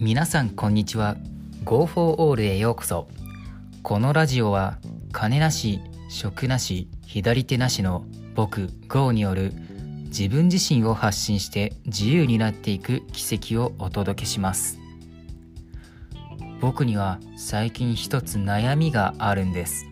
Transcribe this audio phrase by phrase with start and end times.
[0.00, 1.16] 皆さんこんにちは。
[1.64, 3.08] Go for All へようこそ。
[3.82, 4.78] このラジオは
[5.10, 8.04] 金なし職なし左手なしの
[8.36, 9.52] 僕 GO による
[10.04, 14.78] 自分自身を発信して自由になっていく奇跡をお届けします。
[16.60, 19.84] 僕には最近一つ悩みがあるんです。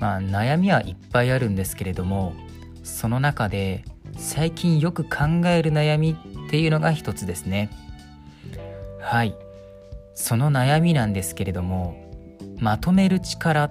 [0.00, 2.34] まあ悩みはいっぱいあるんですけれども
[2.82, 3.86] その中で
[4.18, 6.14] 最近よく考える悩み
[6.46, 7.70] っていうのが一つですね。
[9.02, 9.34] はい。
[10.14, 11.96] その悩みなんですけれども
[12.58, 13.70] まとめる力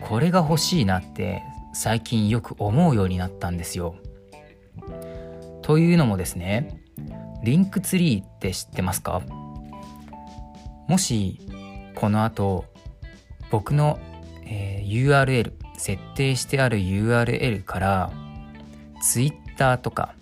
[0.00, 1.42] これが欲しいなって
[1.74, 3.96] 最近よく思うようになったんですよ。
[5.62, 6.82] というのもですね
[7.42, 9.22] リンクツリーって知ってますか？
[10.88, 11.40] もし
[11.94, 12.64] この後
[13.50, 13.98] 僕の、
[14.46, 18.10] えー、URL 設定してある URL から
[19.02, 20.14] Twitter とか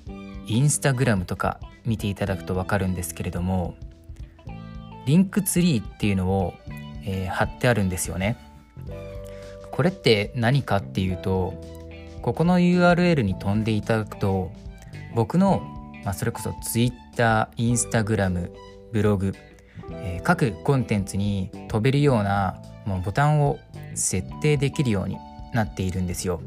[0.47, 3.77] Instagram とか見ていただくと分かるんですけれども
[5.07, 6.55] リンクツリーっていうのを、
[7.05, 8.37] えー、貼ってあるんですよね
[9.71, 11.55] これって何かっていうと
[12.21, 14.53] ここの URL に飛んでいただくと
[15.15, 15.63] 僕の、
[16.05, 18.51] まあ、それこそ Twitter、Instagram、
[18.93, 19.35] ブログ
[19.91, 23.59] えー、各コンテンツに飛べるようなもうボタンを
[23.95, 25.19] 設定できるように
[25.53, 26.41] なっているんですよ。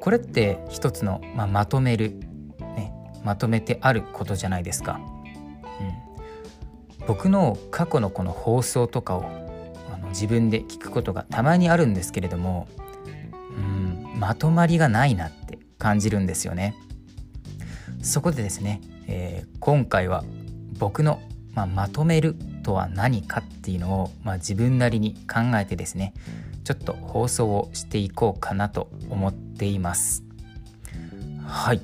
[0.00, 2.18] これって一つの、まあ、まとめる、
[2.58, 2.92] ね、
[3.24, 5.00] まとめてあることじゃないですか。
[5.80, 6.11] うん、
[7.06, 9.24] 僕の過去のこの放送とかを
[9.92, 12.68] あの自分で聞くことがたまにあるんですけれども、
[13.56, 16.74] うん、まとまりがないなって感じるんですよね。
[18.02, 20.24] そこでですね、えー、今回は
[20.78, 21.20] 僕の
[21.54, 26.14] まあ、まとめるとは何かっていうのを、まあ、自分なりに考えてですね
[26.64, 30.24] ちょっと放送をしていこうかなと思っています
[31.44, 31.80] はい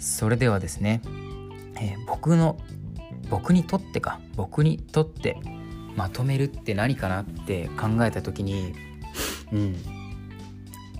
[0.00, 1.00] それではですね、
[1.80, 2.58] えー、僕の
[3.30, 5.38] 僕にとってか僕にとって
[5.96, 8.74] まとめるって何かなって考えた時に
[9.52, 9.76] うん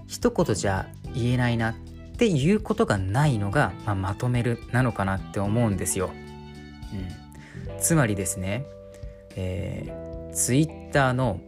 [0.06, 1.74] 一言じゃ言えないなっ
[2.16, 6.10] ていうことがないのが、まあ、まとめるなのかなって思うんですよ。
[6.92, 7.24] うん
[7.78, 8.64] つまりですね、
[9.36, 11.40] えー、Twitter の、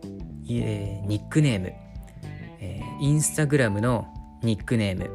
[0.51, 1.73] えー、ニックネーム、
[2.61, 4.07] えー、Instagram の
[4.43, 5.11] ニックネーム、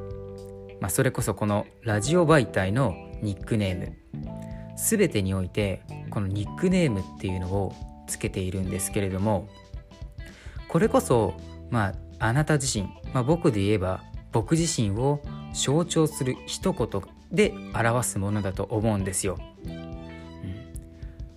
[0.79, 4.00] まあ、それこそこのラジオ媒体のニックネーム
[4.81, 7.73] 全てにおいてこのニックネームっていうのを
[8.07, 9.47] つけているんですけれども
[10.67, 11.35] これこそ
[11.69, 15.21] まああなた自身、まあ、僕で言えば僕自身を
[15.53, 19.37] 象徴する一言で表すものだと思うんですよ。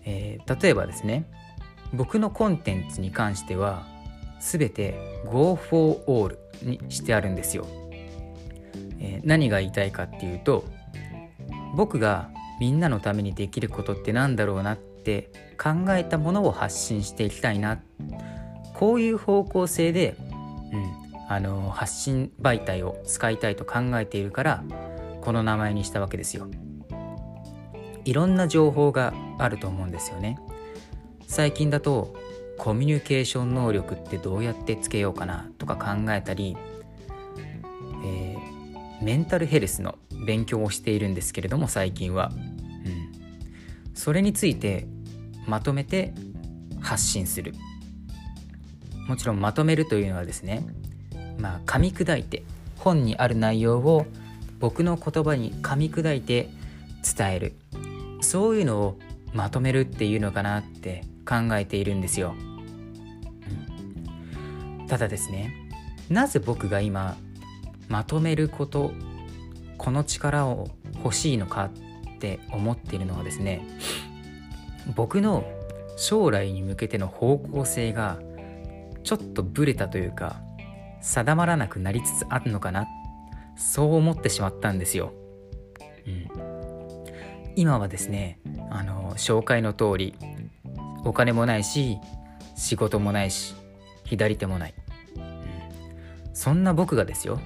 [0.05, 1.25] えー、例えばですね
[1.93, 3.87] 僕のコンテンツに関しては
[4.39, 7.67] 全て Go for All にしてあるんですよ、
[9.01, 10.65] えー、何が言いたいかっていうと
[11.75, 12.31] 僕が
[12.61, 17.81] みんなのためにできることってなんだろうなって考えたものを発信していきたいな
[18.75, 20.17] こういう方向性で、
[20.73, 20.93] うん、
[21.29, 24.65] あの発信媒体を使いたいと考えているから
[25.21, 26.49] この名前にしたわけですよ。
[28.05, 30.39] いろんな情報があると思うんですよね
[31.27, 32.15] 最近だと
[32.59, 36.57] コミュニケーション能力ってどうやってつけようかなとか考えたり、
[39.05, 44.87] メンタルヘルスの勉強をしているんですけれども最近は、うん、それについて
[45.47, 46.15] まとめて
[46.81, 47.55] 発信する。
[49.07, 50.65] もちろんまとめるというのはですね
[51.39, 52.43] まあ噛み砕いて
[52.79, 54.07] 本にある内容を
[54.61, 56.49] 僕の言葉に噛み砕いて
[57.17, 57.55] 伝える。
[58.23, 58.99] そういうのを
[59.35, 62.35] まとめるっていうのかなって考えているんですよ、
[64.89, 65.53] ただですね
[66.09, 67.17] なぜ僕が今
[67.89, 68.93] まとめること
[69.79, 70.69] この力を
[71.03, 71.71] 欲しいのか
[72.15, 73.63] って思っているのはですね
[74.95, 75.45] 僕の
[75.97, 78.19] 将来に向けての方向性が
[79.03, 80.41] ちょっとブレたというか
[81.01, 82.87] 定まらなくなりつつあるのかな
[83.57, 85.13] そう思ってしまったんですよ。
[86.07, 86.29] うん、
[87.57, 90.15] 今はですねあの紹介の通り
[91.05, 91.99] お金もないし
[92.57, 93.55] 仕事もないし
[94.05, 94.75] 左手もない、
[95.17, 97.41] うん、そんな僕がですよ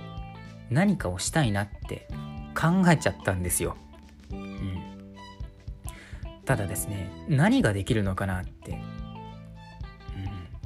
[0.70, 2.08] 何かをしたいなって
[2.54, 3.76] 考えちゃったんですよ、
[4.30, 5.04] うん、
[6.44, 8.80] ただですね何ができるのかなって、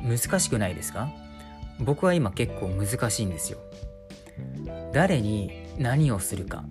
[0.01, 1.09] うん、難しくないですか？
[1.81, 3.59] 僕は今結構難しいんですよ。
[4.93, 6.65] 誰に何をするか。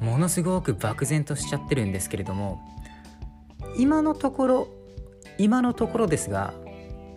[0.00, 2.60] ものすごく漠然としちゃってるんですけれども
[3.78, 4.68] 今のところ
[5.38, 6.52] 今のところですが、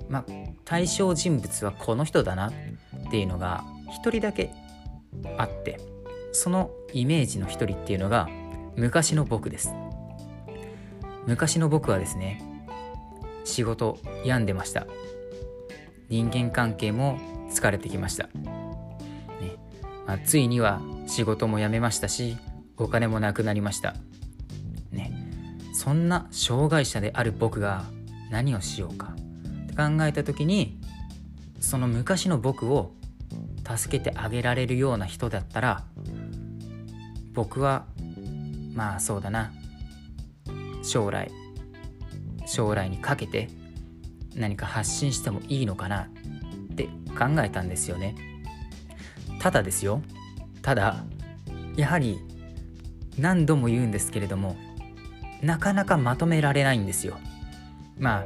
[0.08, 0.26] まあ、
[0.66, 2.54] 対象人物はこの人だなっ
[3.12, 4.52] ていうのが一人だけ
[5.38, 5.80] あって
[6.32, 8.30] そのイメージの一人っていうのが
[8.76, 9.74] 昔の僕です。
[11.26, 12.42] 昔の僕はですね
[13.44, 14.88] 仕事病んでました。
[16.10, 17.20] 人間関係も
[17.52, 18.32] 疲れてきました、ね。
[20.08, 22.38] まあ、ついには仕事も辞めましたし
[22.78, 23.96] お金もなくなりました。
[24.92, 25.12] ね。
[25.74, 27.86] そんな障害者である僕が
[28.32, 30.80] 何をしようかって考えた時に
[31.60, 32.94] その昔の僕を
[33.78, 35.84] 助けてあげられるような人だったら
[37.34, 37.86] 僕は
[38.74, 39.52] まあそうだな。
[40.82, 41.30] 将来
[42.46, 43.50] 将来にかけて
[44.36, 46.04] 何か発信してもいいのかな
[46.72, 46.86] って
[47.18, 48.16] 考えたんですよね。
[49.40, 50.02] ただですよ。
[50.62, 51.04] ただ
[51.76, 52.20] やはり
[53.18, 54.56] 何度も言うんですけれども
[55.42, 57.18] なかなかまとめられないんですよ。
[57.98, 58.24] ま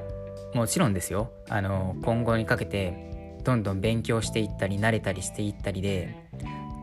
[0.53, 1.31] あもちろんですよ。
[1.49, 3.12] あの今後にかけて
[3.43, 6.15] どんどん勉強していったり慣れたりしていったりで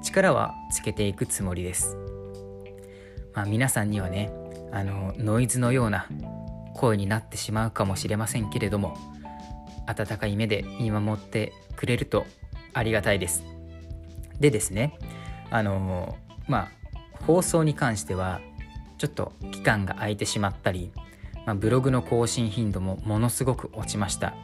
[0.03, 1.97] 力はつけていくつもりです。
[3.35, 4.33] まあ皆さんにはね
[4.73, 6.07] あのノイズのような
[6.75, 8.97] 声になってしまうかもしれませんけれども
[9.87, 12.27] 温かい目で見守ってくれると
[12.73, 13.45] ありがたいです。
[14.39, 14.99] でですね
[15.51, 16.17] あの
[16.47, 18.41] まあ放送に関しては
[18.99, 20.93] ちょっと期間が空いてしまったり、
[21.47, 24.35] まあ、ブログの更新頻度もものすごく落ちました。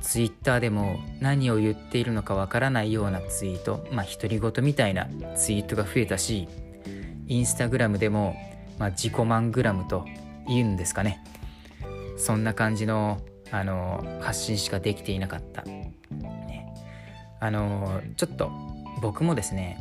[0.00, 6.48] ツイッターでも何を言っているのかわからないようなツイートまあ独り言みたいなツイートが増えたし
[7.26, 8.36] インスタグラムでも、
[8.78, 10.06] まあ、自己満グラムと
[10.48, 11.22] 言うんですかね。
[12.16, 15.94] そんな感じのあの発信しかできていなかった、ね、
[17.40, 18.50] あのちょっと
[19.00, 19.78] 僕もですね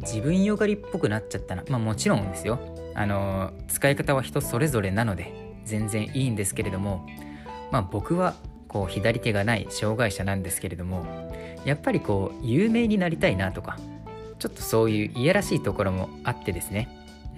[0.00, 1.64] 自分よがりっぽくなっちゃったな。
[1.68, 2.58] まあもちろんですよ。
[2.94, 7.06] あの使い方は人それぞれなので全然いいんですけれども
[7.70, 8.34] まあ僕は
[8.68, 11.04] こう左手がない障害者なんですけれども
[11.64, 13.78] やっぱりこう有名になりたいなとか
[14.38, 16.88] ちょっとそういういやらしいところもあってですね、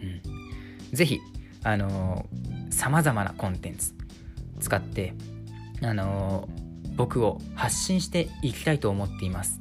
[0.02, 1.20] うん、ぜひ
[1.62, 2.26] あの
[2.70, 3.94] さまざまなコンテンツ
[4.60, 5.14] 使って
[5.82, 6.48] あの
[6.96, 9.58] 僕を発信していきたいと思っています。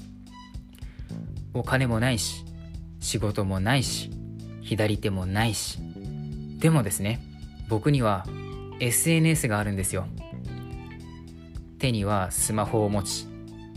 [1.53, 2.43] お金もないし
[2.99, 4.11] 仕事もないし
[4.61, 5.79] 左手もないし。
[6.59, 7.21] でもですね
[7.69, 8.25] 僕には
[8.81, 10.07] SNS があるんですよ。
[11.79, 13.27] 手にはスマホを持ち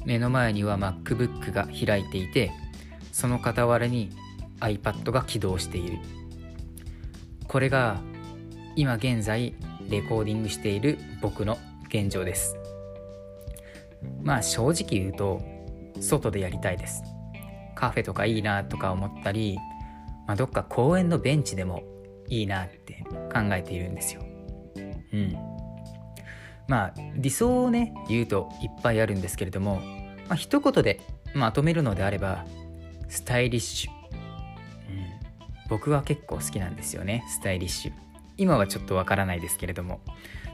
[0.05, 2.51] 目の前には MacBook が開いていて
[3.13, 4.11] その傍らに
[4.61, 5.99] iPad が起動している
[7.49, 8.01] これが
[8.77, 9.55] 今現在
[9.89, 11.59] レコーディングしている僕の
[11.89, 12.57] 現状です
[14.23, 15.41] まあ正直言うと
[16.01, 17.03] 外でやりたいです
[17.75, 19.59] カフェとかいいなとか思ったり、
[20.27, 21.83] まあ、どっか公園のベンチでも
[22.29, 24.23] いいなって考えているんですよ。
[25.13, 25.52] うん。
[26.69, 29.77] まあ理想をね言うといっぱいあるんですけれども、
[30.29, 31.01] まあ、一言で
[31.35, 32.45] まとめるのであれば
[33.09, 33.99] スタイリッシュ、うん、
[35.69, 37.93] 僕は結構好きなんですよねスタイリッシュ。
[38.39, 40.01] 今はちょっとわからないですけれども。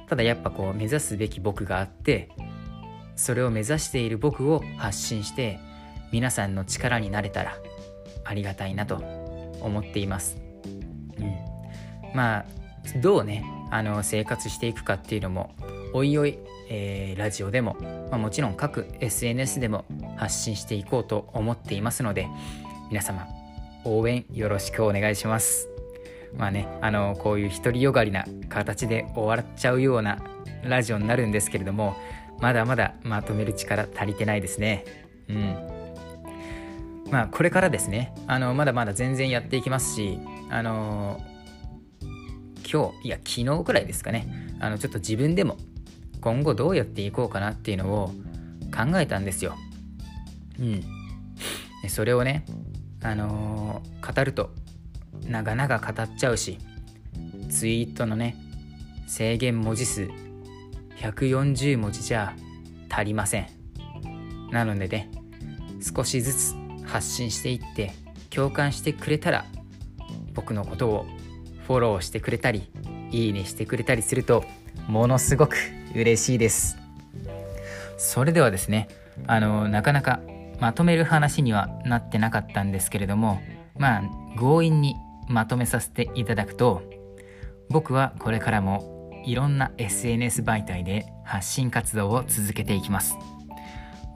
[0.08, 2.31] ただやっぱこう目指すべき僕があって
[3.14, 5.58] それを目指している僕を発信して
[6.12, 7.56] 皆さんの力になれたら
[8.25, 8.96] ありがたいなと
[9.60, 10.38] 思っています。
[11.19, 11.34] うん、
[12.14, 12.46] まあ
[13.02, 15.55] どうねあの生活していくかっていうのも
[15.93, 16.38] おいおい、
[16.69, 17.76] えー、ラジオでも、
[18.11, 19.85] まあ、もちろん各 SNS でも
[20.17, 22.29] 発信していこうと思っていますので
[22.90, 23.26] 皆様
[23.85, 25.69] 応援よろしくお願いします。
[26.36, 30.19] まあねあのこういう独りよがりな形で終わっちゃうような
[30.62, 31.96] ラジオになるんですけれども
[32.39, 34.84] まだまだまとめる力足りてないですね。
[35.29, 35.79] うん
[37.10, 40.19] まあこれからですねあのまだまだ全然やっていきますし
[40.51, 41.20] あの
[42.70, 44.29] 今日いや昨日くらいですかね
[44.60, 45.56] あのちょっと自分でも
[46.20, 48.08] 今後どうやっていこうかなっていうのを
[48.75, 49.56] 考えたんですよ。
[50.58, 50.81] うん。
[51.82, 52.44] でそれをね、
[53.03, 54.51] あのー、語ると
[55.27, 56.58] 長々語っちゃうし
[57.51, 58.37] ツイートのね
[59.06, 60.10] 制限文字数
[60.96, 62.34] 140文字じゃ
[62.91, 63.46] 足りません。
[64.51, 65.10] なのでね
[65.81, 67.93] 少しずつ発信していって
[68.31, 69.44] 共感してくれたら
[70.34, 71.06] 僕のことを
[71.67, 72.70] フォローしてくれたり
[73.10, 74.44] いいねしてくれたりすると
[74.89, 75.56] ものすごく
[75.94, 76.78] 嬉しいです。
[77.96, 78.88] それではですね
[79.26, 80.20] あのなかなか
[80.60, 83.40] まとめる話にはなってなかったんですけれども
[83.76, 84.02] まあ
[84.38, 84.96] 強引に
[85.28, 86.82] まとめさせていただくと
[87.68, 93.16] 僕はこれからもいろんな SNS 媒体で発信活動を続けていきます。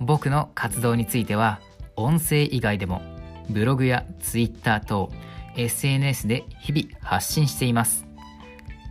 [0.00, 1.60] 僕の活動については
[1.96, 3.02] 音声以外でも
[3.50, 5.10] ブログや Twitter 等
[5.56, 8.06] SNS で日々発信しています。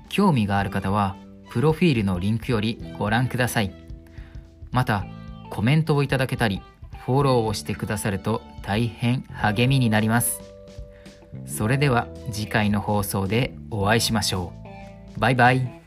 [0.09, 1.15] 興味がある方は
[1.51, 3.74] プロフィールのリンクよりご覧ください。
[4.72, 5.05] また
[5.50, 6.62] コメントをいただけたり
[7.05, 10.39] フォローをしてくださると大変励みになります。
[11.46, 14.53] それでは次回の放送でお会いしましょ
[15.17, 15.20] う。
[15.20, 15.80] バイバイ。